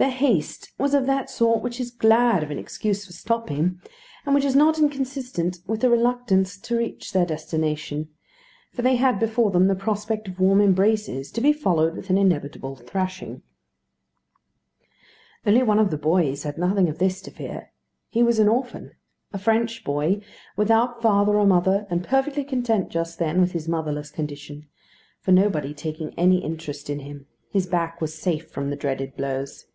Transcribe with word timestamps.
Their 0.00 0.08
haste 0.10 0.72
was 0.78 0.94
of 0.94 1.04
that 1.04 1.28
sort 1.28 1.60
which 1.60 1.78
is 1.78 1.90
glad 1.90 2.42
of 2.42 2.50
an 2.50 2.58
excuse 2.58 3.04
for 3.04 3.12
stopping, 3.12 3.82
and 4.24 4.34
which 4.34 4.46
is 4.46 4.56
not 4.56 4.78
inconsistent 4.78 5.58
with 5.66 5.84
a 5.84 5.90
reluctance 5.90 6.56
to 6.60 6.78
reach 6.78 7.12
their 7.12 7.26
destination; 7.26 8.08
for 8.72 8.80
they 8.80 8.96
had 8.96 9.18
before 9.20 9.50
them 9.50 9.66
the 9.66 9.74
prospect 9.74 10.26
of 10.26 10.40
warm 10.40 10.62
embraces, 10.62 11.30
to 11.32 11.42
be 11.42 11.52
followed 11.52 11.94
with 11.94 12.08
an 12.08 12.16
inevitable 12.16 12.76
thrashing. 12.76 13.42
One 15.42 15.58
only 15.60 15.82
of 15.82 15.90
the 15.90 15.98
boys 15.98 16.44
had 16.44 16.56
nothing 16.56 16.88
of 16.88 16.96
this 16.98 17.20
to 17.20 17.30
fear. 17.30 17.70
He 18.08 18.22
was 18.22 18.38
an 18.38 18.48
orphan: 18.48 18.92
a 19.34 19.38
French 19.38 19.84
boy, 19.84 20.22
without 20.56 21.02
father 21.02 21.36
or 21.38 21.46
mother, 21.46 21.86
and 21.90 22.02
perfectly 22.02 22.44
content 22.44 22.88
just 22.88 23.18
then 23.18 23.38
with 23.38 23.52
his 23.52 23.68
motherless 23.68 24.10
condition; 24.10 24.66
for 25.20 25.32
nobody 25.32 25.74
taking 25.74 26.18
any 26.18 26.42
interest 26.42 26.88
in 26.88 27.00
him, 27.00 27.26
his 27.50 27.66
back 27.66 28.00
was 28.00 28.14
safe 28.14 28.48
from 28.50 28.70
the 28.70 28.76
dreaded 28.76 29.14
blows. 29.14 29.66